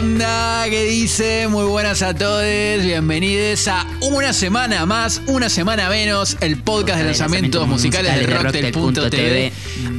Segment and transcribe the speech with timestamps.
[0.00, 0.64] onda?
[0.70, 1.46] ¿Qué dice?
[1.48, 2.42] Muy buenas a todos.
[2.42, 9.52] Bienvenidos a una semana más, una semana menos, el podcast de lanzamientos musicales de Rocktel.tv.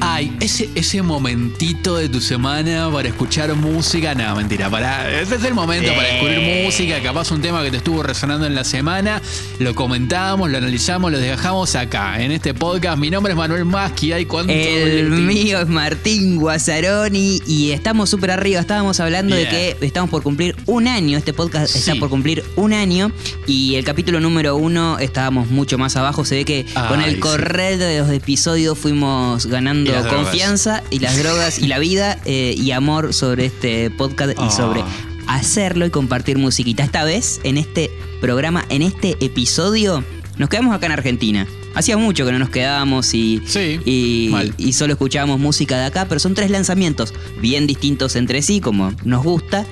[0.04, 4.16] Ay, ese, ese momentito de tu semana para escuchar música.
[4.16, 5.22] No, mentira, para.
[5.22, 7.00] Ese es el momento para descubrir música.
[7.04, 9.22] Capaz un tema que te estuvo resonando en la semana.
[9.60, 12.98] Lo comentamos, lo analizamos, lo dejamos acá, en este podcast.
[12.98, 14.12] Mi nombre es Manuel Maschi.
[14.12, 14.52] Hay cuánto.
[14.52, 18.60] El mío es Martín Guazzaroni y estamos súper arriba.
[18.60, 21.16] Estábamos hablando de que estamos por cumplir un año.
[21.16, 23.12] Este podcast está por cumplir un año
[23.46, 26.26] y el capítulo número uno estábamos mucho más abajo.
[26.26, 31.60] Se ve que con el correr de los episodios fuimos ganando confianza y las drogas
[31.60, 34.88] y la vida eh, y amor sobre este podcast y sobre ah.
[35.28, 36.84] hacerlo y compartir musiquita.
[36.84, 40.04] Esta vez, en este programa, en este episodio,
[40.38, 41.48] nos quedamos acá en Argentina.
[41.74, 43.42] Hacía mucho que no nos quedábamos y,
[43.86, 48.94] y, solo escuchábamos música de acá, pero son tres lanzamientos bien distintos entre sí, como
[49.06, 49.66] nos gusta,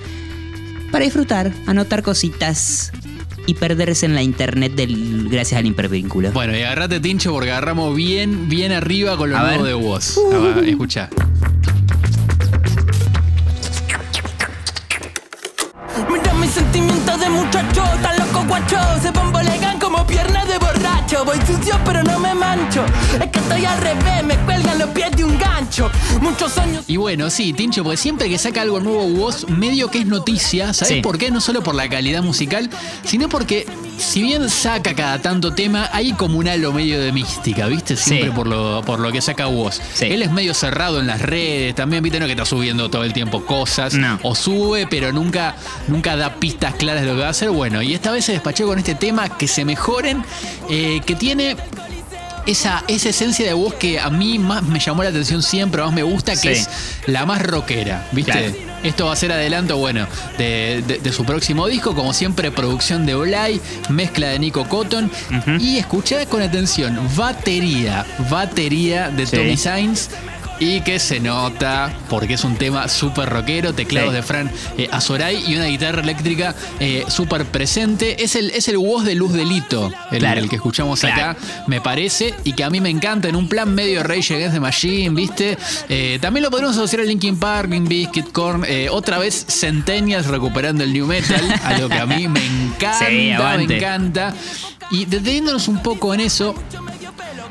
[0.92, 2.94] para disfrutar, anotar cositas
[3.50, 6.32] y perderse en la internet del, gracias al hipervínculo.
[6.34, 10.18] Bueno, y agarrate tincho porque agarramos bien, bien arriba con lo nuevo de vos.
[10.18, 10.60] Uh.
[10.60, 11.10] Escucha.
[16.12, 21.26] Mira mis sentimientos de muchacho, tan loco guacho, se bombolegan como piernas de borracho.
[21.26, 22.86] Voy sucio pero no me mancho,
[23.20, 25.90] es que estoy al revés, me cuelgan los pies de un gancho.
[26.22, 26.84] Muchos años.
[26.88, 30.72] Y bueno, sí, Tincho, porque siempre que saca algo nuevo vos, medio que es noticia,
[30.74, 31.32] ¿sabes por qué?
[31.32, 32.70] No solo por la calidad musical,
[33.04, 33.66] sino porque
[33.98, 37.96] si bien saca cada tanto tema, hay como un halo medio de mística, ¿viste?
[37.96, 39.82] Siempre por, lo, por lo que saca vos.
[40.00, 42.20] Él es medio cerrado en las redes, también, ¿viste?
[42.20, 45.56] No que está subiendo todo el tiempo cosas, o sube, pero nunca,
[45.88, 47.50] nunca da pistas claras de lo que va a hacer.
[47.50, 50.24] Bueno, y esta vez se despachó con este tema que se mejoren,
[50.70, 51.58] eh, que tiene
[52.46, 55.94] esa, esa esencia de voz que a mí más me llamó la atención siempre, más
[55.94, 56.70] me gusta, que es
[57.06, 58.68] la más rockera, ¿viste?
[58.84, 63.60] Esto va a ser adelanto, bueno, de, su próximo disco, como siempre, producción de Olay,
[63.90, 65.12] mezcla de Nico Cotton.
[65.60, 70.10] Y escuchá con atención, batería, batería de Tommy Sainz
[70.60, 75.44] y que se nota porque es un tema súper rockero, teclados de Fran eh, Azoray
[75.48, 78.24] y una guitarra eléctrica eh, súper presente.
[78.24, 81.38] Es el, es el voz de Luz Delito, el, el que escuchamos acá,
[81.68, 84.60] me parece, y que a mí me encanta en un plan medio Rage Against the
[84.60, 85.58] Machine, ¿viste?
[85.88, 90.84] Eh, también lo podemos asociar a Linkin Park, Green Biscuit, Korn, otra vez Centennials recuperando
[90.84, 94.34] el New Metal, algo que a mí me encanta, me encanta.
[94.92, 96.56] Y deteniéndonos un poco en eso,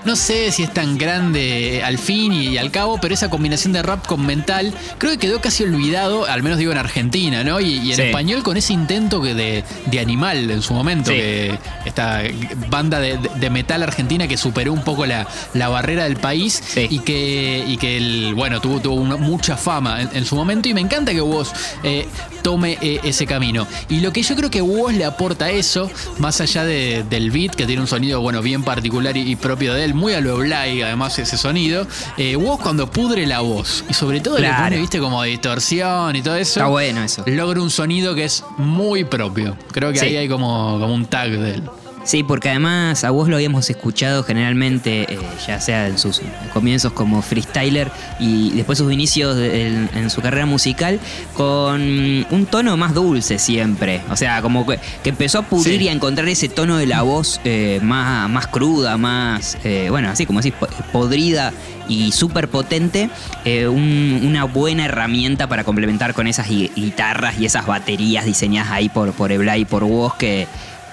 [0.04, 3.82] no sé si es tan grande al fin y, al cabo, pero esa combinación de
[3.82, 7.60] rap con mental creo que quedó casi olvidado, al menos digo en Argentina, ¿no?
[7.60, 9.64] Y, en español con ese intento que de,
[9.98, 12.22] animal en su momento, que esta
[12.70, 15.26] banda de, metal argentina que superó un poco la,
[15.69, 20.37] barrera del país y que, y que el, bueno, tuvo, tuvo mucha fama en, su
[20.37, 22.06] momento y me encanta que vos eh,
[22.42, 23.66] tome eh, ese camino.
[23.88, 27.54] Y lo que yo creo que vos le aporta a eso, más allá del beat,
[27.54, 30.82] que tiene un sonido, bueno, bien particular y propio de él, muy a lo Blay,
[30.82, 31.87] además ese sonido.
[32.16, 36.22] Eh, vos cuando pudre la voz y sobre todo le pone, viste, como distorsión y
[36.22, 36.60] todo eso.
[36.60, 37.25] Está bueno eso.
[37.26, 39.56] Logra un sonido que es muy propio.
[39.72, 41.62] Creo que ahí hay como, como un tag de él.
[42.08, 46.22] Sí, porque además a vos lo habíamos escuchado generalmente, eh, ya sea en sus
[46.54, 51.00] comienzos como freestyler y después sus inicios en, su carrera musical,
[51.34, 54.00] con un tono más dulce siempre.
[54.08, 57.42] O sea, como que, empezó a pudrir y a encontrar ese tono de la voz
[57.44, 60.50] eh, más, más cruda, más, eh, bueno, así como así,
[60.90, 61.52] podrida
[61.90, 63.10] y súper potente,
[63.44, 69.30] una buena herramienta para complementar con esas guitarras y esas baterías diseñadas ahí por, por
[69.30, 70.46] Ebla y por vos que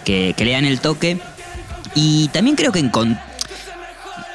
[0.05, 1.19] que, le dan el toque.
[1.93, 2.79] Y también creo que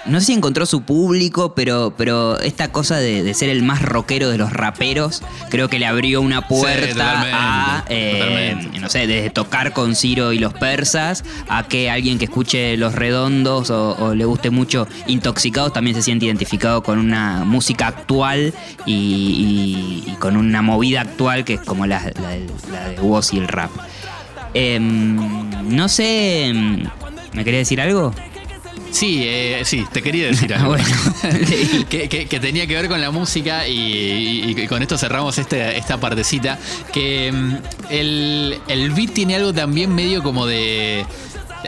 [0.07, 4.31] no sé si encontró su público, pero, pero esta cosa de, ser el más rockero
[4.31, 9.73] de los raperos, creo que le abrió una puerta a, eh, no sé, desde tocar
[9.73, 14.51] con Ciro y los persas, a que alguien que escuche Los Redondos o, le guste
[14.51, 18.55] mucho Intoxicados también se siente identificado con una música actual
[18.87, 23.71] y, con una movida actual que es como la, de voz y el rap.
[24.55, 25.17] Em,
[25.69, 26.85] no sé, em,
[27.33, 28.13] ¿me quería decir algo?
[28.91, 30.75] Sí, eh, sí, te quería decir algo.
[31.89, 36.59] que, tenía que ver con la música y, con esto cerramos este, esta partecita.
[36.93, 37.59] Que em,
[37.89, 41.05] el, el beat tiene algo también medio como de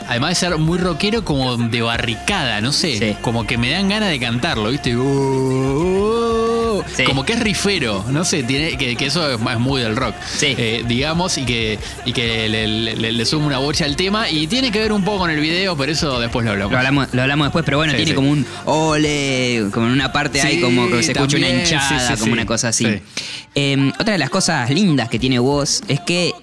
[0.07, 3.17] además de ser muy rockero, como de barricada, no sé.
[3.21, 4.95] Como que me dan ganas de cantarlo, ¿viste?
[4.95, 6.22] Uh, uh,
[7.05, 11.37] como que es rifero, no sé, tiene que, eso es, muy del rock, eh, digamos,
[11.37, 15.03] y que, y que le, suma una bocha al tema y tiene que ver un
[15.03, 16.73] poco con el video, pero eso después lo hablamos.
[17.13, 20.89] Lo hablamos, después, pero bueno, tiene como un ole, como en una parte hay como
[20.89, 22.87] que se escucha una hinchada, como una cosa así.
[23.55, 26.33] Em, otra de las cosas lindas que tiene vos es que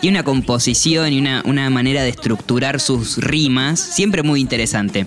[0.00, 5.06] tiene una composición y una, una manera de estructurar sus rimas siempre muy interesante.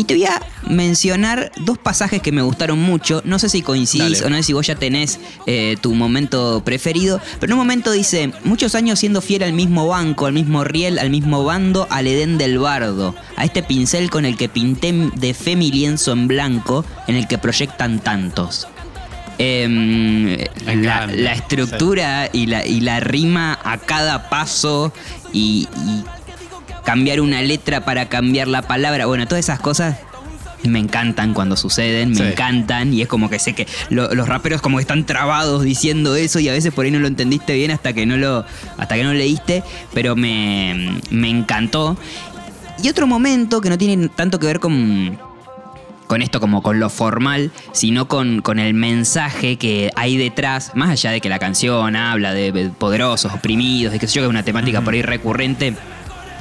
[0.00, 3.20] Y te voy a mencionar dos pasajes que me gustaron mucho.
[3.26, 7.20] No sé si coincidís o no sé si vos ya tenés eh, tu momento preferido.
[7.38, 10.98] Pero en un momento dice: Muchos años siendo fiel al mismo banco, al mismo riel,
[10.98, 13.14] al mismo bando, al Edén del bardo.
[13.36, 17.28] A este pincel con el que pinté de fe mi lienzo en blanco, en el
[17.28, 18.68] que proyectan tantos.
[19.36, 24.94] Em, la, estructura y, la, y la rima a cada paso
[25.32, 25.68] y,
[26.84, 29.06] cambiar una letra para cambiar la palabra.
[29.06, 29.96] Bueno, todas esas cosas
[30.68, 34.76] me encantan cuando suceden, me encantan y es como que sé que los raperos como
[34.76, 37.92] que están trabados diciendo eso y a veces por ahí no lo entendiste bien hasta
[37.92, 38.44] que no lo
[38.76, 39.62] hasta que no leíste,
[39.94, 41.96] pero me, me encantó.
[42.82, 45.18] Y otro momento que no tiene tanto que ver con
[46.06, 50.90] con esto como con lo formal, sino con, con el mensaje que hay detrás, más
[50.90, 54.30] allá de que la canción habla de poderosos, oprimidos, de que sé yo, que es
[54.30, 55.76] una temática por ahí recurrente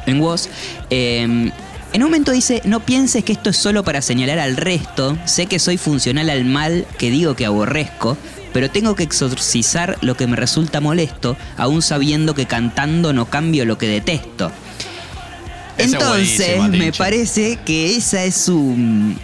[0.06, 0.48] en Woz.
[0.90, 1.51] Em,
[1.92, 5.48] en un momento dice, no pienses que esto es solo para señalar al resto, sé
[5.48, 8.16] que soy funcional al mal que digo que aborrezco,
[8.54, 13.66] pero tengo que exorcizar lo que me resulta molesto, aún sabiendo que cantando no cambio
[13.66, 14.51] lo que detesto.
[15.78, 18.75] Entonces, me parece que esa es su,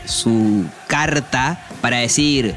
[0.05, 2.55] su carta para decir,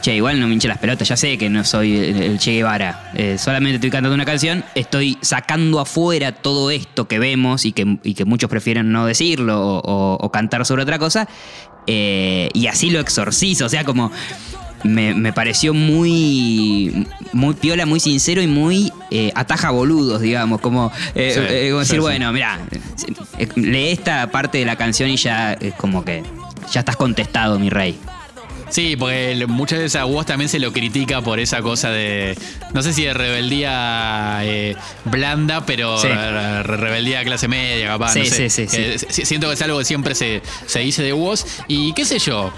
[0.00, 3.12] che, igual no me hinche las pelotas, ya sé que no soy el Che Guevara,
[3.14, 7.98] eh, solamente estoy cantando una canción, estoy sacando afuera todo esto que vemos y que,
[8.14, 11.28] que muchos prefieren no decirlo o, cantar sobre otra cosa,
[11.86, 14.10] eh, y así lo exorcizo, o sea, como
[14.84, 20.60] me, pareció muy, muy piola, muy sincero y muy eh, ataja boludos, digamos.
[20.60, 22.58] Como, eh, eh, decir, bueno, mira,
[23.56, 26.22] lee esta parte de la canción y ya es como que
[26.72, 27.98] ya estás contestado, mi rey.
[28.70, 32.36] Sí, porque muchas veces a vos también se lo critica por esa cosa de,
[32.72, 34.42] no sé si de rebeldía
[35.04, 36.00] blanda, pero
[36.62, 38.12] rebeldía clase media, capaz.
[38.12, 38.66] Sí, sí, sí,
[39.08, 41.46] Siento que es algo que siempre se, se dice de vos.
[41.68, 42.52] Y qué sé yo,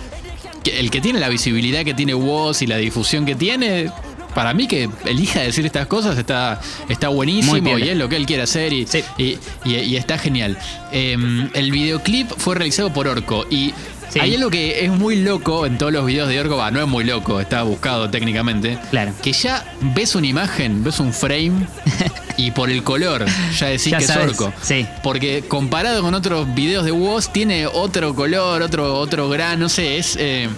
[0.65, 3.91] el que tiene la visibilidad que tiene Woz y la difusión que tiene,
[4.35, 8.27] para mí que elija decir estas cosas está, está buenísimo y es lo que él
[8.27, 8.87] quiere hacer y,
[9.19, 10.59] y, está genial.
[10.91, 13.73] Em, el videoclip fue realizado por Orco y
[14.21, 16.89] hay algo que es muy loco en todos los videos de Orco, va, no es
[16.89, 18.79] muy loco, está buscado técnicamente.
[18.91, 19.13] Claro.
[19.23, 19.65] Que ya
[19.95, 21.67] ves una imagen, ves un frame
[22.37, 23.25] y por el color
[23.59, 24.53] ya decís que es Orco.
[24.63, 24.87] Sí.
[25.03, 29.99] Porque comparado con otros videos de Woz, tiene otro color, otro, otro gran, no sé,
[29.99, 30.17] es.
[30.19, 30.49] Eh,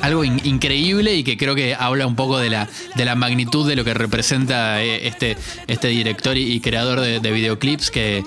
[0.00, 3.76] algo increíble y que creo que habla un poco de la, de la magnitud de
[3.76, 5.36] lo que representa eh, este,
[5.68, 8.24] este director y, creador de videoclips que,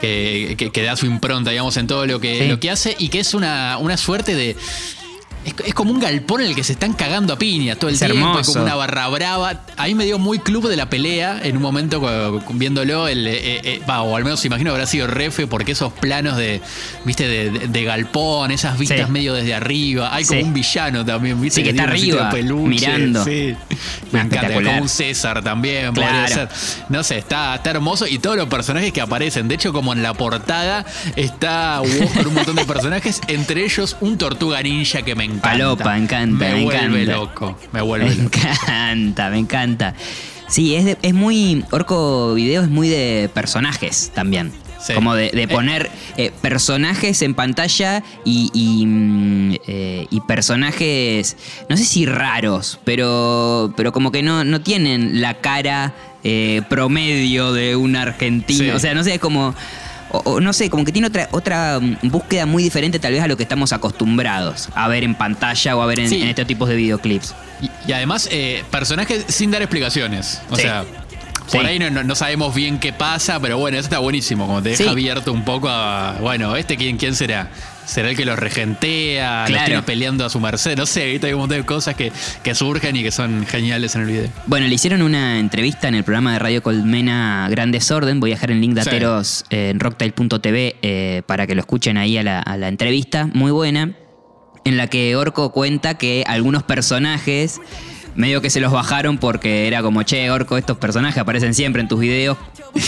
[0.00, 3.20] que, que, da su impronta, digamos, en todo lo que, lo que hace y que
[3.20, 4.56] es una, una suerte de,
[5.46, 8.40] es, como un galpón en el que se están cagando a piñas todo el tiempo,
[8.44, 9.60] como una barra brava.
[9.76, 12.00] A mí me dio muy club de la pelea en un momento
[12.50, 16.36] viéndolo, el, eh, eh, eh, o al menos imagino habrá sido refe, porque esos planos
[16.36, 16.60] de,
[17.04, 20.14] viste, de, galpón, esas vistas medio desde arriba.
[20.14, 23.24] Hay como un villano también, viste, que, está arriba, mirando.
[23.24, 25.92] Me encanta, como un César también,
[26.88, 29.46] No sé, está, está hermoso y todos los personajes que aparecen.
[29.46, 30.84] De hecho, como en la portada
[31.14, 31.80] está
[32.16, 35.35] con un montón de personajes, entre ellos un tortuga ninja que me encanta.
[35.40, 37.58] Palopa, encanta, me, me vuelve loco.
[37.72, 39.94] Me vuelve me encanta, me encanta.
[40.48, 41.64] Sí, es, es muy.
[41.70, 44.52] Orco Video es muy de personajes también.
[44.94, 45.48] Como de, eh.
[45.48, 51.36] poner eh, personajes en pantalla y, mm, eh, y, personajes,
[51.68, 55.94] no sé si raros, pero, pero como que no, no tienen la cara
[56.68, 58.74] promedio de un argentino.
[58.74, 59.54] O sea, no sé, es como
[60.24, 63.28] o, no sé, como que tiene otra, otra mm, búsqueda muy diferente tal vez a
[63.28, 66.76] lo que estamos acostumbrados a ver en pantalla o a ver en, estos tipos de
[66.76, 67.34] videoclips.
[67.86, 70.42] Y, además, eh, personajes sin dar explicaciones.
[70.50, 70.84] O sea,
[71.52, 74.90] por ahí no, sabemos bien qué pasa, pero bueno, eso está buenísimo, como te deja
[74.90, 77.50] abierto un poco a, bueno, ¿este quién, quién será?
[77.86, 79.44] ¿Será el que lo regentea?
[79.46, 79.84] Claro.
[79.84, 80.76] peleando a su merced?
[80.76, 82.12] No sé, hay un montón de cosas que,
[82.42, 84.28] que, surgen y que son geniales en el video.
[84.46, 88.20] Bueno, le hicieron una entrevista en el programa de Radio Colmena Gran Desorden.
[88.20, 92.18] Voy a dejar el link de Ateros en rocktail.tv eh, para que lo escuchen ahí
[92.18, 93.30] a la, a la entrevista.
[93.32, 93.96] Muy buena.
[94.64, 97.60] En la que Orco cuenta que algunos personajes
[98.16, 101.88] medio que se los bajaron porque era como, che, Orco, estos personajes aparecen siempre en
[101.88, 102.36] tus videos,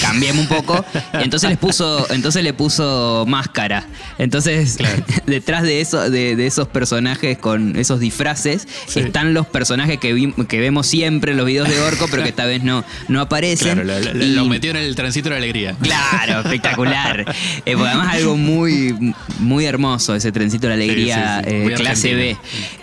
[0.00, 0.84] cambiemos un poco.
[1.20, 3.86] Y entonces les puso, entonces le puso máscara.
[4.18, 4.78] Entonces,
[5.26, 10.86] detrás de eso, de, esos personajes con esos disfraces, están los personajes que, que vemos
[10.86, 13.80] siempre en los videos de Orco, pero que esta vez no, no aparecen.
[13.80, 15.76] Claro, lo, metió en el tránsito de la alegría.
[15.80, 17.34] Claro, espectacular.
[17.64, 22.36] Eh, además algo muy, muy hermoso ese trencito de la alegría eh, clase B.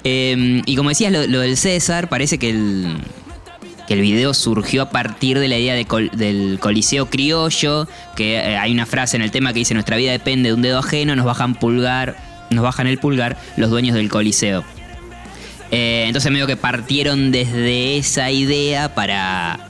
[0.03, 2.97] Em, y como decías, lo, del César, parece que el,
[3.87, 8.71] que el video surgió a partir de la idea del Coliseo Criollo, que eh, hay
[8.71, 11.25] una frase en el tema que dice, nuestra vida depende de un dedo ajeno, nos
[11.25, 12.17] bajan pulgar,
[12.49, 14.63] nos bajan el pulgar los dueños del Coliseo.
[15.71, 19.69] Eh, entonces medio que partieron desde esa idea para,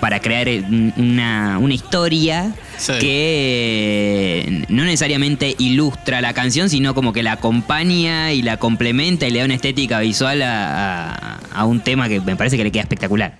[0.00, 0.48] para crear
[0.96, 2.54] una, una historia
[3.00, 9.30] que no necesariamente ilustra la canción, sino como que la acompaña y la complementa y
[9.30, 12.82] le da una estética visual a, a un tema que me parece que le queda
[12.82, 13.38] espectacular.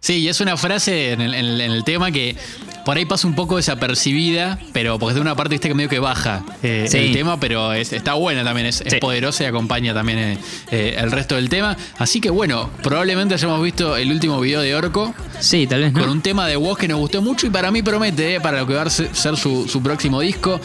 [0.00, 2.36] Sí, y es una frase en el, tema que
[2.84, 5.98] por ahí pasa un poco desapercibida, pero porque de una parte viste que medio que
[5.98, 10.38] baja eh, el tema, pero está buena también, es, poderosa y acompaña también eh,
[10.70, 11.76] eh, el resto del tema.
[11.98, 15.14] Así que bueno, probablemente hayamos visto el último video de Orco.
[15.40, 15.92] Sí, tal vez.
[15.92, 18.68] Con un tema de voz que nos gustó mucho y para mí promete, para lo
[18.68, 20.60] que va a ser su, su próximo disco,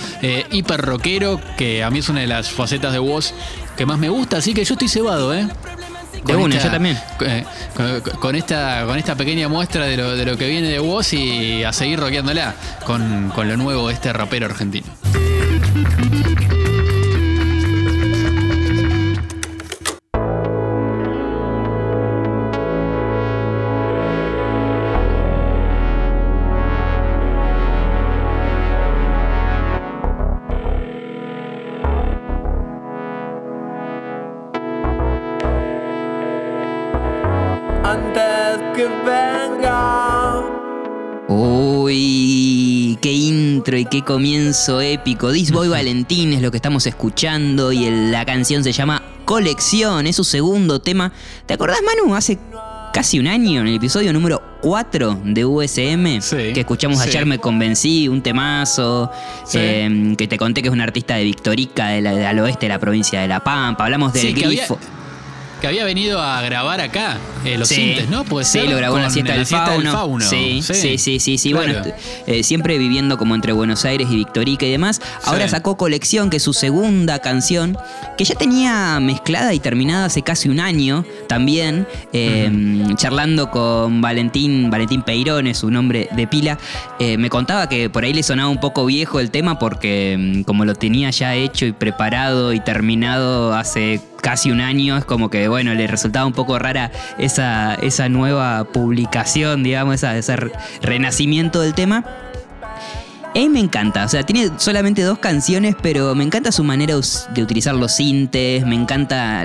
[0.52, 3.34] hiper rockero, que a mí es una de las facetas de voz
[3.76, 5.48] que más me gusta, así que yo estoy cebado, ¿eh?
[6.26, 6.98] De una, yo también.
[7.22, 7.44] Eh,
[8.20, 11.64] con, esta, con esta pequeña muestra de lo, de lo que viene de vos y
[11.64, 12.56] a seguir rockeándola
[12.86, 14.88] con, con lo nuevo de este rapero argentino.
[43.94, 45.32] Qué comienzo épico.
[45.32, 50.16] This Boy Valentín es lo que estamos escuchando y la canción se llama Colección, es
[50.16, 51.14] su segundo tema.
[51.46, 52.16] ¿Te acordás, Manu?
[52.16, 52.40] Hace
[52.92, 58.08] casi un año, en el episodio número 4 de USM, que escuchamos ayer Me Convencí,
[58.08, 59.12] un temazo,
[59.54, 62.80] em, que te conté que es un artista de Victorica, de al oeste de la
[62.80, 63.84] provincia de La Pampa.
[63.84, 64.80] Hablamos del grifo
[65.64, 67.96] que había venido a grabar acá eh, los sí.
[68.10, 68.26] ¿no?
[68.44, 70.20] sí, lo grabó en la siesta, del, fauno.
[70.20, 71.54] Sí, sí, sí, sí, sí.
[71.54, 71.82] Bueno,
[72.28, 75.00] eh, siempre viviendo como entre Buenos Aires y Victorica y demás.
[75.24, 77.78] Ahora sacó Colección, que es su segunda canción,
[78.18, 84.70] que ya tenía mezclada y terminada hace casi un año también, em, charlando con Valentín,
[84.70, 86.58] Valentín Peirón, es su nombre de pila.
[87.00, 90.44] Eh, me contaba que por ahí le sonaba un poco viejo el tema porque em,
[90.44, 95.30] como lo tenía ya hecho y preparado y terminado hace casi un año, es como
[95.30, 100.38] que, bueno, le resultaba un poco rara esa, esa nueva publicación, digamos, esa, ese
[100.82, 102.06] renacimiento del tema.
[103.36, 106.96] A mí me encanta, o sea, tiene solamente dos canciones, pero me encanta su manera
[107.34, 109.44] de utilizar los sintes, me encanta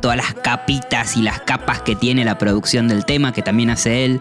[0.00, 4.04] todas las capitas y las capas que tiene la producción del tema, que también hace
[4.04, 4.20] él.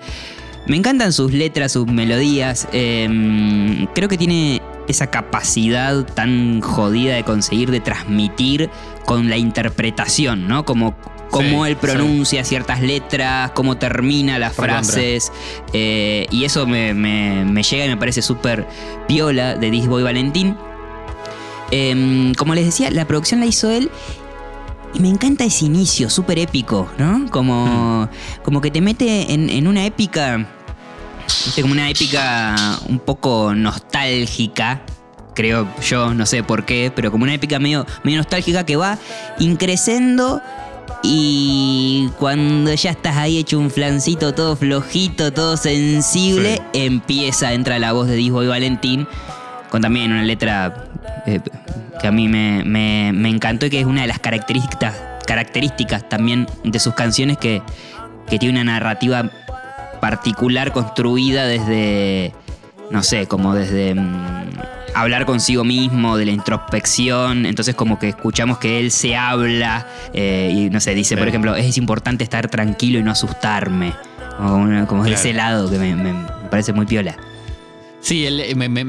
[0.67, 2.67] Me encantan sus letras, sus melodías.
[2.73, 8.69] Em, creo que tiene esa capacidad tan jodida de conseguir de transmitir
[9.07, 10.65] con la interpretación, ¿no?
[10.65, 10.97] Como
[11.31, 15.31] cómo él pronuncia ciertas letras, cómo termina las frases.
[15.71, 16.93] Eh, y eso me,
[17.63, 18.67] llega y me parece súper
[19.07, 20.57] piola de Disboy Valentín.
[21.71, 23.89] Em, como les decía, la producción la hizo él.
[24.93, 27.31] Y me encanta ese inicio, súper épico, ¿no?
[27.31, 28.43] Como, mm.
[28.43, 30.49] como que te mete en, en una épica
[31.61, 32.55] como una épica
[32.87, 34.81] un poco nostálgica,
[35.37, 38.97] creo yo, no sé por qué, pero como una épica medio, medio nostálgica que va
[39.37, 40.41] increciendo
[41.03, 47.93] y cuando ya estás ahí hecho un flancito todo flojito, todo sensible, empieza, entra la
[47.93, 49.07] voz de Disbo y Valentín,
[49.69, 50.89] con también una letra
[51.27, 51.39] eh,
[52.01, 54.95] que a mí me, me, encantó y que es una de las características,
[55.27, 57.61] características también de sus canciones que,
[58.27, 59.29] que tiene una narrativa
[60.01, 62.33] particular construida desde,
[62.89, 64.57] no sé, como desde mm,
[64.93, 70.51] hablar consigo mismo, de la introspección, entonces como que escuchamos que él se habla eh,
[70.53, 73.93] y no sé, dice, por ejemplo, es importante estar tranquilo y no asustarme,
[74.37, 76.13] como, como de ese lado que me,
[76.49, 77.15] parece muy piola.
[77.99, 78.25] Sí,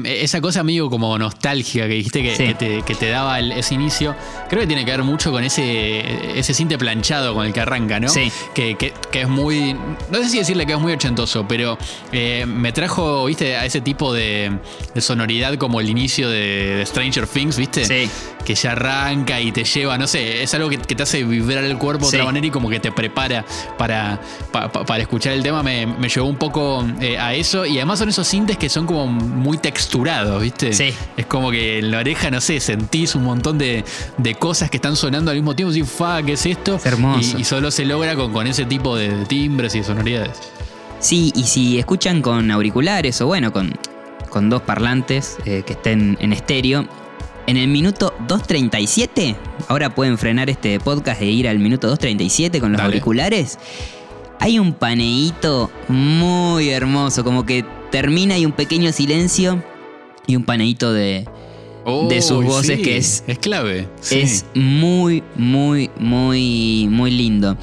[0.05, 4.15] esa cosa amigo como nostálgica que dijiste que, te, daba ese inicio,
[4.47, 7.99] creo que tiene que ver mucho con ese, ese cinte planchado con el que arranca,
[7.99, 8.07] ¿no?
[8.07, 8.31] Sí.
[8.53, 9.73] Que, es muy,
[10.11, 11.77] no sé si decirle que es muy ochentoso, pero
[12.11, 14.57] eh, me trajo, viste, a ese tipo de,
[14.99, 17.85] sonoridad como el inicio de, Stranger Things, viste?
[17.85, 18.09] Sí.
[18.45, 21.77] Que ya arranca y te lleva, no sé, es algo que, te hace vibrar el
[21.77, 23.45] cuerpo de otra manera y como que te prepara
[23.77, 25.63] para, para escuchar el tema.
[25.63, 28.98] Me, llevó un poco eh, a eso y además son esos cintes que son como
[29.07, 30.73] muy texturado, ¿viste?
[30.73, 30.93] Sí.
[31.17, 33.83] Es como que en la oreja, no sé, sentís un montón de,
[34.37, 35.73] cosas que están sonando al mismo tiempo.
[35.73, 36.79] Y fa, ¿qué es esto?
[36.83, 37.37] hermoso.
[37.37, 40.39] Y, solo se logra con, con ese tipo de timbres y sonoridades.
[40.99, 43.73] Sí, y si escuchan con auriculares o bueno, con,
[44.29, 46.85] con dos parlantes eh, que estén en estéreo,
[47.47, 49.35] en el minuto 2.37,
[49.69, 53.57] ahora pueden frenar este podcast e ir al minuto 2.37 con los auriculares.
[54.39, 59.63] Hay un paneíto muy hermoso, como que termina y un pequeño silencio
[60.27, 61.25] y un paneíto de,
[62.09, 63.23] de sus voces que es...
[63.27, 63.87] Es clave.
[64.11, 67.57] Es muy, muy, muy, muy lindo.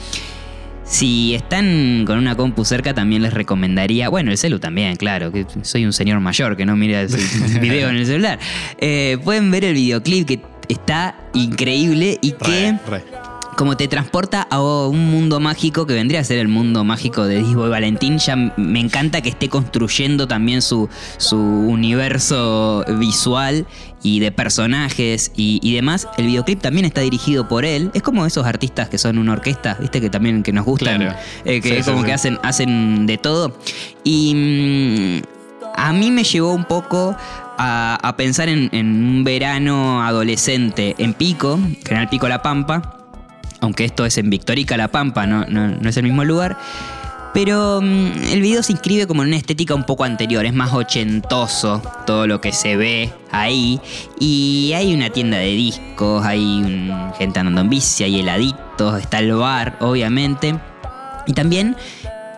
[0.85, 4.09] Si están con una compu cerca, también les recomendaría.
[4.09, 7.09] Bueno, el celu también, claro, que soy un señor mayor que no mira el
[7.61, 8.39] video en el celular.
[8.79, 12.77] Eh, pueden ver el videoclip que está increíble y que
[13.57, 17.39] como te transporta a un mundo mágico que vendría a ser el mundo mágico de
[17.39, 18.19] Disboy Valentín.
[18.19, 23.67] Ya me encanta que esté construyendo también su, su universo visual
[24.03, 26.07] y de personajes y, demás.
[26.19, 27.91] El videoclip también está dirigido por él.
[27.95, 31.61] Es como esos artistas que son una orquesta, viste, que también que nos gustan, eh,
[31.61, 33.59] que como que hacen, hacen de todo.
[34.05, 35.23] Y mm,
[35.77, 37.17] a mí me llevó un poco
[37.59, 43.06] a, pensar en, en, un verano adolescente en Pico, General Pico La Pampa,
[43.61, 46.57] aunque esto es en Victorica La Pampa, no, no, es el mismo lugar.
[47.35, 50.73] Pero mm, el video se inscribe como en una estética un poco anterior, es más
[50.73, 53.81] ochentoso todo lo que se ve ahí.
[54.19, 59.35] Y hay una tienda de discos, hay gente andando en bici, hay heladitos, está el
[59.35, 60.59] bar, obviamente.
[61.27, 61.77] Y también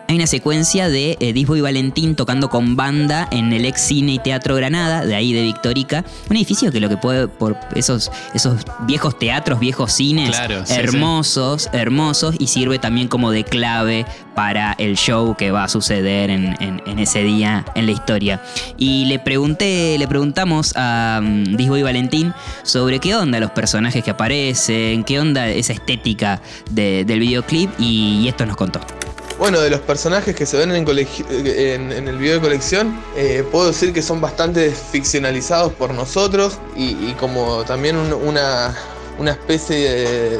[0.09, 4.13] hay una secuencia de eh, Disbo y Valentín tocando con banda en el ex cine
[4.13, 6.03] y teatro Granada, de ahí de Victorica.
[6.31, 10.35] Un edificio que lo que puede, por esos, esos viejos teatros, viejos cines,
[10.67, 16.31] hermosos, hermosos, y sirve también como de clave para el show que va a suceder
[16.31, 18.41] en, ese día en la historia.
[18.77, 24.03] Y le pregunté, le preguntamos a um, Disbo y Valentín sobre qué onda los personajes
[24.03, 28.81] que aparecen, qué onda esa estética del videoclip, y esto nos contó.
[29.39, 33.93] Bueno, de los personajes que se ven en, el video de colección, eh, puedo decir
[33.93, 38.75] que son bastante ficcionalizados por nosotros y, como también una,
[39.25, 39.77] especie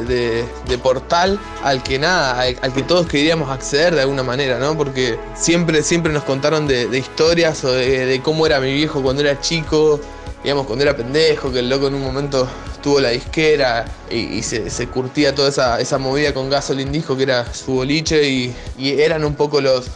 [0.02, 4.76] de, portal al que nada, al, que todos queríamos acceder de alguna manera, ¿no?
[4.76, 9.40] Porque siempre, siempre nos contaron de, historias o de, cómo era mi viejo cuando era
[9.40, 10.02] chico,
[10.44, 12.48] digamos, cuando era pendejo, que el loco en un momento
[12.82, 17.54] tuvo la disquera y, se, curtía toda esa, esa, movida con Gasolin Disco, que era
[17.54, 19.88] su boliche, y, eran un poco los,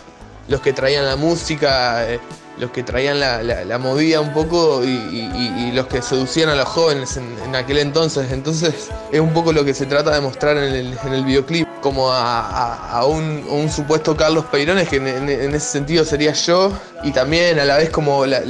[0.47, 2.19] los que traían la música, eh,
[2.57, 7.55] los que traían la, movida un poco y, los que seducían a los jóvenes en,
[7.55, 8.31] aquel entonces.
[8.31, 11.67] Entonces es un poco lo que se trata de mostrar en el, en el videoclip,
[11.83, 16.71] como a, un, supuesto Carlos Peirones, que en, ese sentido sería yo,
[17.03, 18.41] y también a la vez como la,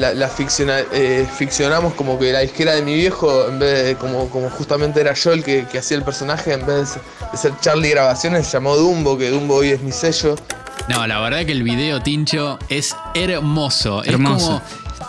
[0.93, 5.01] eh, ficcionamos como que la disquera de mi viejo, en vez de como, como justamente
[5.01, 6.93] era yo el que, hacía el personaje, en vez
[7.31, 10.35] de ser Charlie Grabaciones, se llamó Dumbo, que Dumbo hoy es mi sello.
[10.87, 14.03] No, la verdad que el video, Tincho, es hermoso.
[14.03, 14.61] Hermoso.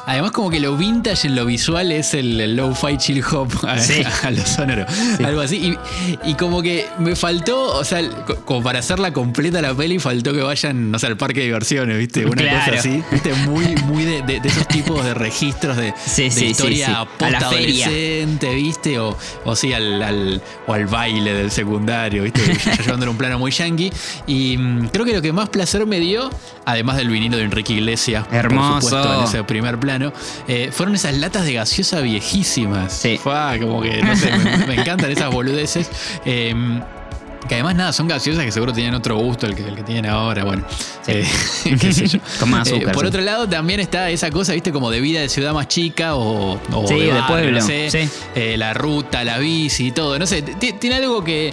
[0.07, 3.77] Además, como que lo vintage en lo visual es el, low-fi chill hop a,
[4.31, 4.87] lo sonoro.
[5.25, 5.77] Algo así.
[6.25, 8.03] Y, como que me faltó, o sea,
[8.45, 11.99] como para hacerla completa la peli, faltó que vayan, no sé, al parque de diversiones,
[11.99, 12.27] ¿viste?
[12.27, 13.03] Una cosa así.
[13.11, 13.33] ¿Viste?
[13.47, 18.99] Muy, muy de, esos tipos de registros de, historia post-adolescente, ¿viste?
[18.99, 22.43] O, o sí, al, al, o al baile del secundario, ¿viste?
[22.85, 23.93] llevándolo un plano muy yankee.
[24.27, 26.31] Y mm, creo que lo que más placer me dio,
[26.65, 28.73] además del vinilo de Enrique Iglesias, Hermoso.
[28.73, 30.13] por supuesto, en ese primer plano
[30.49, 32.93] eh, fueron esas latas de gaseosa viejísimas.
[32.93, 33.21] Sí.
[33.23, 34.31] Como que, no sé,
[34.67, 35.91] me, encantan esas boludeces.
[36.25, 36.81] Em,
[37.49, 40.07] que además, nada, son gaseosas que seguro tienen otro gusto el que, el que tienen
[40.07, 40.65] ahora, bueno.
[41.07, 41.27] Eh,
[41.81, 42.19] qué sé yo.
[42.41, 42.89] Con más azúcar.
[42.89, 45.69] Eh, por otro lado, también está esa cosa, viste, como de vida de ciudad más
[45.69, 47.61] chica o, sí, de, pueblo.
[47.61, 48.09] No sé,
[48.57, 50.19] la ruta, la bici y todo.
[50.19, 51.53] No sé, tiene algo que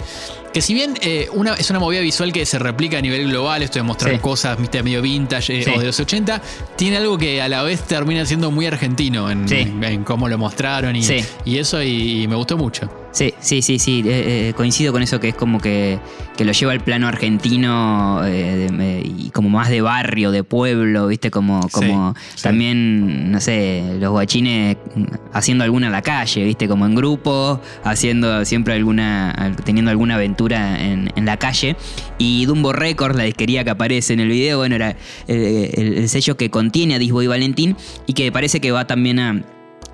[0.52, 3.62] que si bien eh, una, es una movida visual que se replica a nivel global,
[3.62, 6.40] esto de mostrar cosas medio vintage eh, o de los 80,
[6.76, 11.06] tiene algo que a la vez termina siendo muy argentino en, cómo lo mostraron y,
[11.44, 13.01] y eso, y me gustó mucho.
[13.12, 14.02] Sí, sí, sí, sí.
[14.06, 15.98] Eh, eh, coincido con eso que es como que,
[16.34, 21.08] que lo lleva al plano argentino eh, de- y como más de barrio, de pueblo,
[21.08, 21.30] ¿viste?
[21.30, 22.42] Como, como sí.
[22.42, 24.78] también, no sé, los guachines
[25.34, 26.66] haciendo alguna en la calle, ¿viste?
[26.68, 31.76] Como en grupo, haciendo siempre alguna, al- teniendo alguna aventura en, en la calle.
[32.16, 34.96] Y Dumbo Records, la disquería que aparece en el video, bueno, era
[35.28, 39.18] el, el sello que contiene a Disbo y Valentín y que parece que va también
[39.18, 39.42] a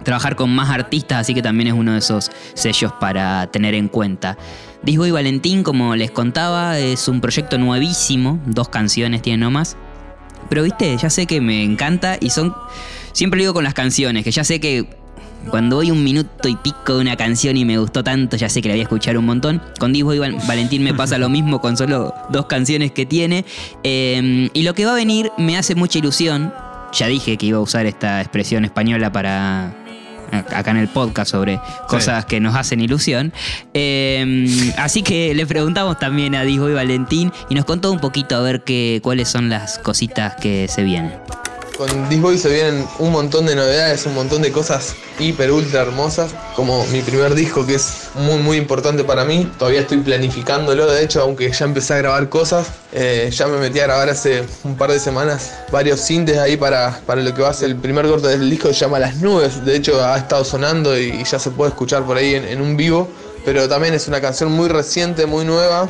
[0.04, 3.88] trabajar con más artistas, así que también es uno de esos sellos para tener en
[3.88, 4.38] cuenta.
[4.82, 9.76] Disbo y Valentín, como les contaba, es un proyecto nuevísimo, dos canciones tiene nomás.
[10.48, 12.54] Pero viste, ya sé que me encanta y son.
[13.12, 14.88] Siempre lo digo con las canciones, que ya sé que
[15.50, 18.62] cuando voy un minuto y pico de una canción y me gustó tanto, ya sé
[18.62, 19.60] que la voy a escuchar un montón.
[19.78, 23.44] Con Disbo y Val- Valentín me pasa lo mismo con solo dos canciones que tiene.
[23.82, 26.52] Eh, y lo que va a venir me hace mucha ilusión.
[26.92, 29.74] Ya dije que iba a usar esta expresión española para
[30.32, 33.32] acá en el podcast sobre cosas que nos hacen ilusión.
[33.74, 38.36] Eh, así que le preguntamos también a Disbo y Valentín y nos contó un poquito
[38.36, 41.12] a ver qué, cuáles son las cositas que se vienen.
[41.78, 46.34] Con Disboy se vienen un montón de novedades, un montón de cosas hiper ultra hermosas,
[46.56, 49.48] como mi primer disco que es muy muy importante para mí.
[49.60, 53.78] Todavía estoy planificándolo, de hecho, aunque ya empecé a grabar cosas, eh, ya me metí
[53.78, 57.50] a grabar hace un par de semanas varios sintes ahí para, para lo que va
[57.50, 59.64] a ser el primer corte del disco, se llama Las Nubes.
[59.64, 63.06] De hecho, ha estado sonando y ya se puede escuchar por ahí en un vivo,
[63.44, 65.88] pero también es una canción muy reciente, muy nueva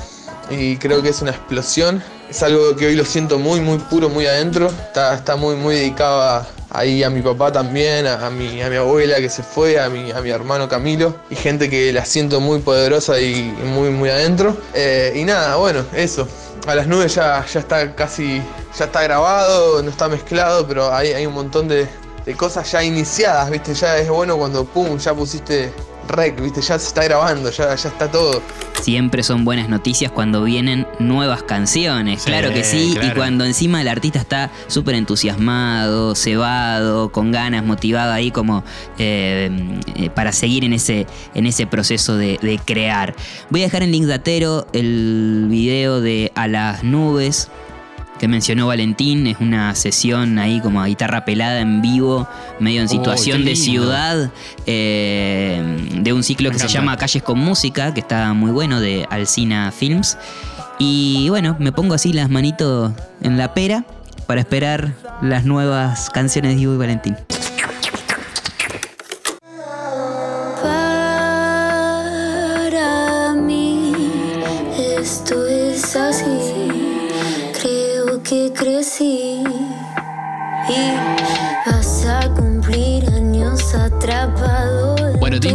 [0.50, 2.02] y creo que es una explosión.
[2.30, 4.66] Es algo que hoy lo siento muy, muy puro, muy adentro.
[4.66, 8.76] Está, está muy, muy dedicado a, ahí a mi papá también, a, mi, a mi
[8.76, 12.40] abuela que se fue, a mi, a mi hermano Camilo y gente que la siento
[12.40, 14.56] muy poderosa y, y muy, muy adentro.
[14.74, 16.28] Eh, y nada, bueno, eso.
[16.66, 18.42] A las nubes ya, ya está casi,
[18.78, 21.86] ya está grabado, no está mezclado, pero hay, hay un montón de,
[22.26, 23.72] de cosas ya iniciadas, ¿viste?
[23.72, 25.72] Ya es bueno cuando, pum, ya pusiste
[26.08, 26.60] rec, ¿viste?
[26.60, 28.42] Ya se está grabando, ya, ya está todo.
[28.80, 33.80] Siempre son buenas noticias cuando vienen nuevas canciones, Sí, claro que sí, y cuando encima
[33.80, 38.64] el artista está súper entusiasmado, cebado, con ganas, motivado ahí como
[38.98, 43.14] eh, eh, para seguir en ese, en ese proceso de, de crear.
[43.50, 47.50] Voy a dejar en link datero el video de A las nubes
[48.18, 52.28] que mencionó Valentín, es una sesión ahí como a guitarra pelada en vivo,
[52.60, 54.30] medio en Oh, situación de ciudad,
[54.66, 55.62] eh,
[55.94, 59.06] de un ciclo Me que se llama Calles con Música, que está muy bueno, de
[59.10, 60.18] Alcina Films.
[60.78, 63.84] Y bueno, me pongo así las manitos en la pera
[64.26, 67.16] para esperar las nuevas canciones de Diego y Valentín.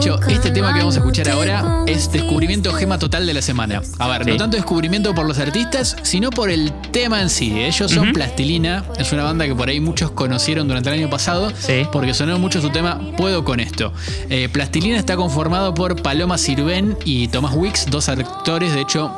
[0.03, 3.81] Tincho, este tema que vamos a escuchar ahora es descubrimiento gema total de la semana.
[3.99, 4.31] A ver, Sí.
[4.31, 7.61] no tanto descubrimiento por los artistas, sino por el tema en sí.
[7.63, 8.11] Ellos son.
[8.13, 11.87] Plastilina, es una banda que por ahí muchos conocieron durante el año pasado, Sí.
[11.91, 13.93] porque sonó mucho su tema Puedo con esto.
[14.29, 19.11] Eh, Plastilina está conformado por Paloma Sirven y Tomás Wicks, dos actores, de hecho.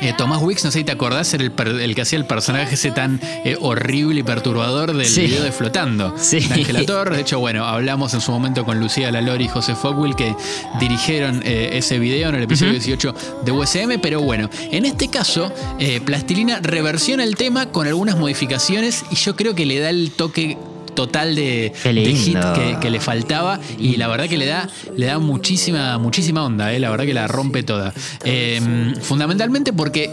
[0.00, 2.90] Eh, Tomás Wicks, no sé si te acordás, era el, que hacía el personaje ese
[2.90, 5.22] tan eh, horrible y perturbador del Sí.
[5.22, 6.14] video de Flotando.
[6.18, 6.40] Sí.
[6.40, 7.16] de Ángela Torres.
[7.16, 10.34] De hecho, bueno, hablamos en su momento con Lucía Lalori y José Fogwill que
[10.80, 13.98] dirigieron eh, ese video en el episodio 18 de USM.
[14.00, 19.34] Pero bueno, en este caso, eh, Plastilina reversiona el tema con algunas modificaciones y yo
[19.36, 20.56] creo que le da el toque
[20.98, 25.20] total de, hit que, que le faltaba y la verdad que le da, le da
[25.20, 27.94] muchísima, muchísima onda, eh, la verdad que la rompe toda.
[28.24, 28.60] Eh,
[29.00, 30.10] fundamentalmente porque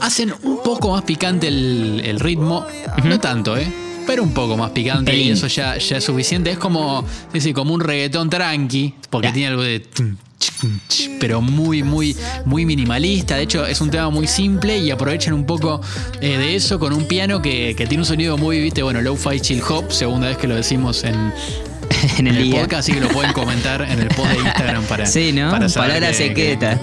[0.00, 2.64] hacen un poco más picante el, el ritmo,
[3.02, 3.66] no tanto, ¿eh?
[4.06, 6.50] Pero un poco más picante y eso ya, ya es suficiente.
[6.52, 9.32] Es como, sí, sí, como un reggaetón tranqui, porque Ya.
[9.32, 9.80] tiene algo de...
[9.80, 10.16] tum,
[11.18, 13.36] Pero muy, muy, muy minimalista.
[13.36, 15.80] De hecho, es un tema muy simple y aprovechan un poco
[16.20, 19.40] eh, de eso con un piano que, que tiene un sonido muy, viste, bueno, low-fi
[19.40, 21.32] chill hop, segunda vez que lo decimos en, en
[22.18, 25.06] en el el podcast, así que lo pueden comentar en el post de Instagram para,
[25.06, 25.50] Sí, ¿no?
[25.50, 26.80] para saber Palabra secreta.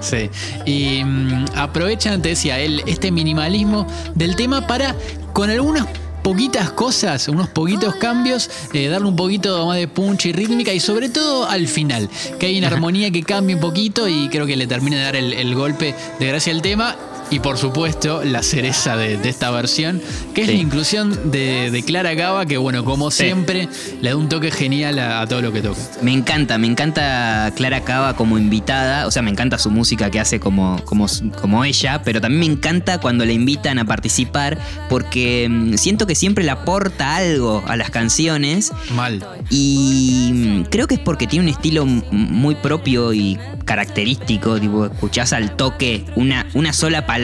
[0.00, 0.30] Sí.
[0.64, 4.94] Y mm, aprovechan, te decía él, este minimalismo del tema para,
[5.32, 5.86] con algunas
[6.20, 10.80] poquitas cosas, unos poquitos cambios, eh, darle un poquito más de punch y rítmica y
[10.80, 14.56] sobre todo al final, que hay una armonía que cambia un poquito y creo que
[14.56, 16.96] le termina de dar el, el golpe de gracia al tema.
[17.32, 20.00] Y por supuesto, la cereza de, de esta versión,
[20.34, 20.54] que es Sí.
[20.54, 23.24] la inclusión de, de Clara Cava, que bueno, como Sí.
[23.24, 23.68] siempre,
[24.02, 25.78] le da un toque genial a, a todo lo que toca.
[26.02, 30.18] Me encanta, me encanta Clara Cava como invitada, o sea, me encanta su música que
[30.18, 31.06] hace como, como,
[31.40, 36.16] como ella, pero también me encanta cuando la invitan a participar porque mm, siento que
[36.16, 39.24] siempre le aporta algo a las canciones Mal.
[39.50, 45.32] y mm, creo que es porque tiene un estilo muy propio y característico, tipo, escuchás
[45.32, 47.19] al toque una, una sola palabra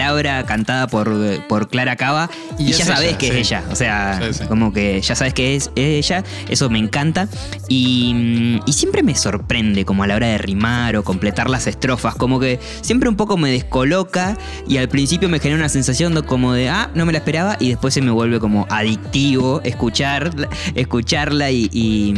[0.47, 1.15] cantada por,
[1.49, 3.33] por Clara Cava y, ya sabes ella, que sí.
[3.33, 4.45] es ella, o sea, Sí, sí.
[4.47, 7.29] como que ya sabes que es ella, eso me encanta
[7.69, 12.15] y, y siempre me sorprende como a la hora de rimar o completar las estrofas,
[12.15, 14.37] como que siempre un poco me descoloca
[14.69, 17.57] y al principio me genera una sensación de como de, ah, no me la esperaba
[17.61, 20.31] y después se me vuelve como adictivo escuchar,
[20.75, 21.69] escucharla y...
[21.73, 22.15] y,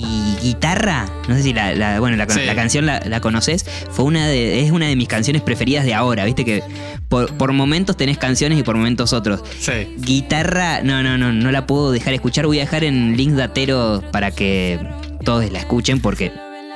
[0.00, 2.40] y guitarra, no sé si la, la- bueno, la, Sí.
[2.44, 5.94] la canción la, la conoces, fue una de, es una de mis canciones preferidas de
[5.94, 6.62] ahora, viste que
[7.08, 9.42] por, por momentos tenés canciones y por momentos otros.
[9.58, 9.72] Sí.
[9.98, 12.46] Guitarra, no, no, no, no la puedo dejar escuchar.
[12.46, 14.78] Voy a dejar en links datero para que
[15.24, 16.32] todos la escuchen porque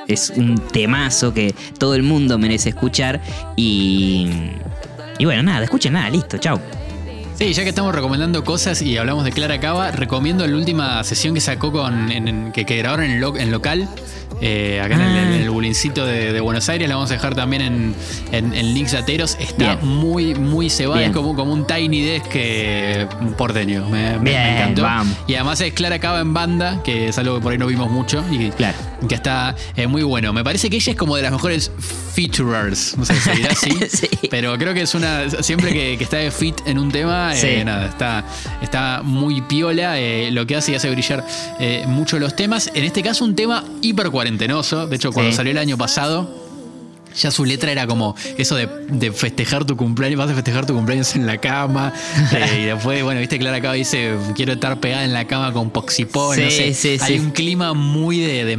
[0.07, 3.21] es un temazo que todo el mundo merece escuchar.
[3.55, 4.29] Y,
[5.17, 6.59] y bueno, nada, escuchen nada, listo, chao.
[7.37, 11.33] Sí, ya que estamos recomendando cosas y hablamos de Clara Cava, recomiendo la última sesión
[11.33, 13.89] que sacó con en- que, que grabaron en, lo- en local,
[14.41, 15.21] eh, acá en el, Ah.
[15.35, 16.87] en el bulincito de, de Buenos Aires.
[16.89, 17.95] La vamos a dejar también en,
[18.31, 19.37] en, en links lateros.
[19.39, 19.87] Está Bien.
[19.87, 23.87] muy, muy cebada, es como, como un tiny desk eh, porteño.
[23.89, 24.85] Me, encantó.
[25.27, 27.89] Y además es Clara Cava en banda, que es algo que por ahí no vimos
[27.89, 28.77] mucho y Claro.
[29.07, 30.33] que está eh, muy bueno.
[30.33, 31.71] Me parece que ella es como de las mejores
[32.13, 32.97] featurers.
[32.97, 33.69] No sé si dirá así.
[33.95, 34.09] Sí.
[34.29, 35.29] Pero creo que es una.
[35.43, 38.25] Siempre que, que está de fit en un tema, eh, nada, está,
[38.61, 39.95] está muy piola.
[40.31, 41.23] lo que hace y hace brillar
[41.87, 42.71] mucho los temas.
[42.73, 44.87] En este caso, un tema hiper cuarentenoso.
[44.87, 45.37] De hecho, cuando Sí.
[45.37, 46.43] salió el año pasado.
[47.17, 50.73] Ya su letra era como eso de, de festejar tu cumpleaños, vas a festejar tu
[50.73, 51.93] cumpleaños en la cama.
[52.35, 55.69] eh, y después, bueno, viste, Clara acá dice, quiero estar pegada en la cama con
[55.69, 56.37] Poxipón.
[56.37, 56.73] no sé.
[56.73, 57.19] sí, Hay sí.
[57.19, 58.57] un clima muy de, de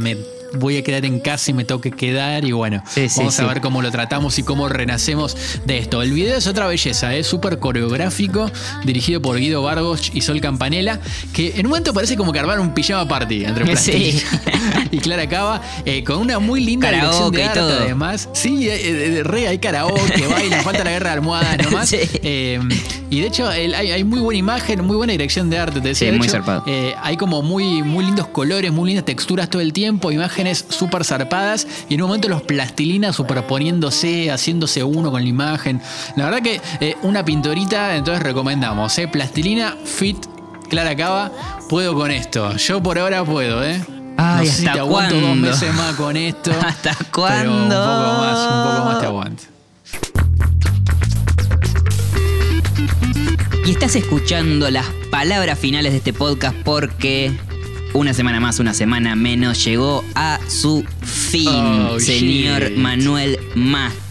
[0.53, 2.43] voy a quedar en casa y me tengo que quedar.
[2.45, 3.47] Y bueno, Sí, sí, vamos a sí.
[3.47, 6.01] ver cómo lo tratamos y cómo renacemos de esto.
[6.01, 8.49] El video es otra belleza, es súper coreográfico,
[8.85, 10.99] dirigido por Guido Vargos y Sol Campanella,
[11.33, 13.91] que en un momento parece como que armaron un pijama party entre Sí.
[13.91, 18.29] Plastilina y Clara Cava, eh, con una muy linda dirección de arte además.
[18.33, 21.89] Sí, eh, eh, re, hay karaoke, baila, falta la guerra de almohadas nomás.
[21.89, 21.97] Sí.
[22.23, 22.59] Eh,
[23.09, 25.89] y de hecho, el- hay, hay muy buena imagen, muy buena dirección de arte, te
[25.89, 26.07] decía.
[26.07, 26.63] Sí, De muy hecho, zarpado.
[26.67, 31.03] eh, hay como muy, muy lindos colores, muy lindas texturas todo el tiempo, imágenes súper
[31.03, 35.81] zarpadas y en un momento los plastilinas superponiéndose, haciéndose uno con la imagen.
[36.15, 39.07] La verdad que eh, una pintorita, entonces recomendamos, ¿eh?
[39.07, 40.17] Plastilina Fit
[40.69, 41.31] Clara Cava,
[41.69, 42.55] puedo con esto.
[42.57, 43.81] Yo por ahora puedo, ¿eh?
[44.17, 45.47] Ay, no sé si ¿hasta te aguanto dos cuándo?
[45.47, 46.51] meses más con esto.
[46.65, 47.75] ¿Hasta Pero un cuándo?
[47.75, 49.43] poco más, un poco más te aguanto.
[53.65, 57.37] Y estás escuchando las palabras finales de este podcast porque
[57.97, 62.77] una semana más, una semana menos llegó a su fin, Oh, señor shit.
[62.77, 63.39] Manuel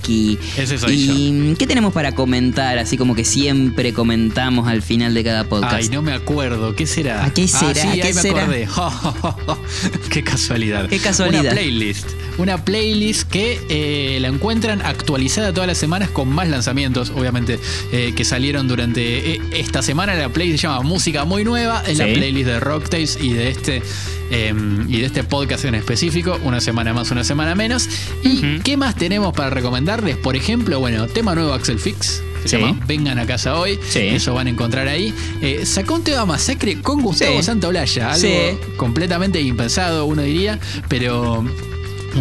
[0.07, 0.39] Maschi.
[0.57, 2.79] Ese soy ¿Y qué tenemos para comentar?
[2.79, 5.75] Así como que siempre comentamos al final de cada podcast.
[5.75, 6.75] Ay, no me acuerdo.
[6.75, 7.25] ¿Qué será?
[7.25, 7.75] ¿A qué Ah, será?
[7.75, 8.43] sí, ¿Qué ahí me será?
[8.43, 8.69] acordé.
[10.11, 10.89] qué casualidad.
[10.89, 11.43] Qué casualidad.
[11.43, 12.09] Una playlist.
[12.39, 17.59] Una playlist que eh, la encuentran actualizada todas las semanas con más lanzamientos, obviamente,
[17.93, 20.15] eh, que salieron durante eh, esta semana.
[20.15, 21.83] La playlist se llama Música Muy Nueva.
[21.87, 23.83] Es la playlist de Rocktails y de este.
[24.31, 24.53] Eh,
[24.89, 27.89] y de este podcast en específico, una semana más, una semana menos.
[28.23, 30.17] ¿Y qué más tenemos para recomendarles?
[30.17, 32.57] Por ejemplo, bueno, tema nuevo Axel Fix, se Sí.
[32.59, 33.79] llama Vengan a casa hoy.
[33.89, 34.01] Sí.
[34.01, 35.13] Eso van a encontrar ahí.
[35.41, 37.43] Eh, sacó un tema masacre con Gustavo Sí.
[37.45, 40.59] Santaolalla, algo completamente impensado, uno diría,
[40.89, 41.45] pero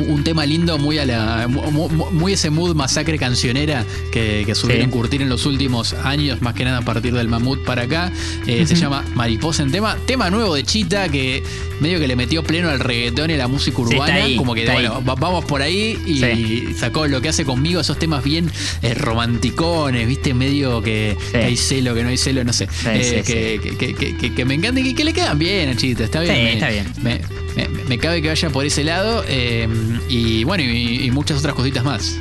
[0.09, 1.47] un- tema lindo, muy a la.
[1.47, 4.91] mu- mu- muy ese mood masacre cancionera que, que supieron Sí.
[4.91, 8.11] curtir en los últimos años, más que nada a partir del mamut para acá.
[8.45, 9.95] Eh, Se llama Mariposa en tema.
[10.05, 11.43] Tema nuevo de Chita que
[11.79, 14.13] medio que le metió pleno al reggaetón y a la música Sí, urbana.
[14.15, 16.73] ahí, como que bueno, va- vamos por ahí y Sí.
[16.77, 18.49] sacó lo que hace conmigo, esos temas bien
[18.81, 21.31] eh, romanticones, viste, medio que, Sí.
[21.33, 22.67] que hay celo, que no hay celo, no sé.
[22.87, 26.33] Eh, que, que- que- me encanta y que, le quedan bien a Chita, está bien.
[26.33, 26.85] Me, está bien.
[27.01, 27.21] Me,
[27.55, 29.67] me- me cabe que vaya por ese lado eh,
[30.09, 32.15] y bueno, y, y muchas otras cositas más.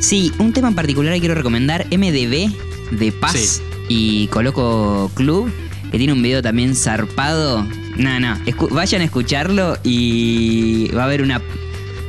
[0.00, 2.50] Sí, un tema en particular que quiero recomendar, MDB
[2.92, 3.62] de Paz Sí.
[3.88, 5.50] y Coloco Club,
[5.96, 7.66] que tiene un video también zarpado.
[7.96, 11.40] No, no, escu- vayan a escucharlo y va a haber una...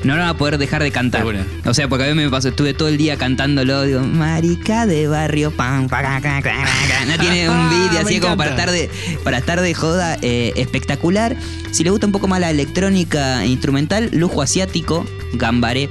[0.04, 1.24] No lo van a poder dejar de cantar.
[1.66, 5.08] O sea, porque a mí me pasó, estuve todo el día cantándolo, digo, marica de
[5.08, 7.06] barrio, pam, pa, ca, ca, ca, ca".
[7.08, 8.90] No tiene un video Me así como para estar de,
[9.24, 11.38] para estar de joda eh, espectacular.
[11.72, 15.90] Si le gusta un poco más la electrónica instrumental, lujo asiático, gambaré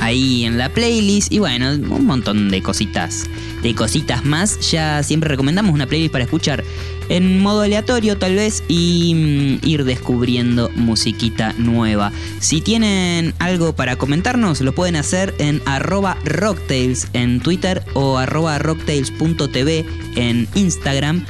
[0.00, 1.32] ahí en la playlist.
[1.32, 3.24] Y bueno, un montón de cositas.
[3.62, 4.70] De cositas más.
[4.70, 6.64] Ya siempre recomendamos una playlist para escuchar
[7.08, 12.12] en modo aleatorio tal vez y mm, ir descubriendo musiquita nueva.
[12.40, 18.58] Si tienen algo para comentarnos, lo pueden hacer en arroba rocktails en Twitter o arroba
[18.58, 19.84] rocktails.tv
[20.16, 21.24] en Instagram.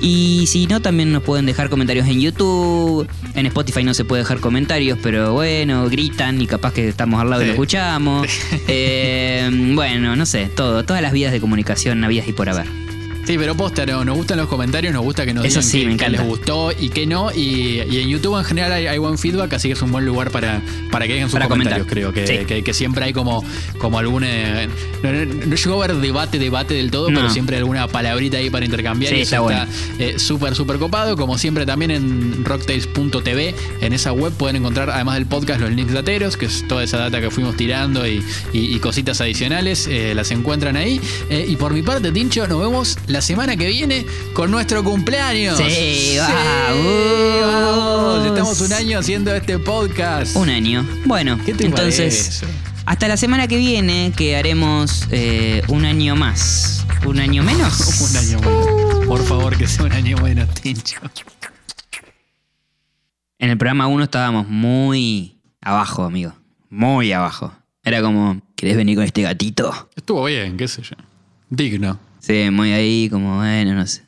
[0.00, 3.06] Y si no, también nos pueden dejar comentarios en YouTube.
[3.34, 7.30] En Spotify no se puede dejar comentarios, pero bueno, gritan y capaz que estamos al
[7.30, 8.26] lado y lo escuchamos.
[8.72, 12.89] Eh, bueno, no sé, todo, todas las vías de comunicación habidas y por haber.
[13.30, 15.86] Sí, pero posta, no, nos gustan los comentarios, nos gusta que nos Eso digan sí,
[15.86, 16.18] me encanta.
[16.18, 17.30] les gustó y que no.
[17.30, 20.04] Y, y en YouTube en general hay, hay buen feedback, así que es un buen
[20.04, 22.12] lugar para, para que dejen sus Para comentarios, comentar.
[22.12, 22.26] creo.
[22.26, 22.44] Que, Sí.
[22.44, 23.44] que- que siempre hay como,
[23.78, 24.66] como alguna.
[25.04, 28.38] No, no, no llegó a haber debate, debate del todo, pero siempre hay alguna palabrita
[28.38, 29.12] ahí para intercambiar.
[29.12, 29.68] Sí, y está está
[30.00, 31.16] eh, súper, súper copado.
[31.16, 35.92] Como siempre, también en rocktails.tv, en esa web pueden encontrar, además del podcast, los links
[35.92, 39.86] dateros, que es toda esa data que fuimos tirando y, y- y cositas adicionales.
[39.88, 41.00] eh, las encuentran ahí.
[41.28, 45.58] Eh, y por mi parte, Tincho, nos vemos la semana que viene con nuestro cumpleaños.
[45.58, 48.26] Sí, vamos.
[48.26, 50.36] Estamos un año haciendo este podcast.
[50.36, 50.86] Un año.
[51.06, 52.46] Bueno, ¿Qué te entonces, parece?
[52.86, 56.86] hasta la semana que viene que haremos eh, un año más.
[57.06, 58.00] ¿Un año menos?
[58.10, 59.06] Un año menos.
[59.06, 61.00] Por favor, que sea un año menos, Tincho.
[63.38, 66.34] En el programa 1 estábamos muy abajo, amigo.
[66.68, 67.52] Muy abajo.
[67.82, 69.88] Era como, ¿querés venir con este gatito?
[69.96, 70.94] Estuvo bien, qué sé yo.
[71.48, 71.98] Digno.
[72.20, 74.02] Sí, muy ahí, como, bueno, no sé.